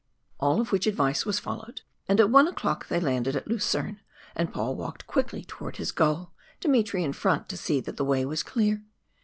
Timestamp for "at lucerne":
3.35-3.99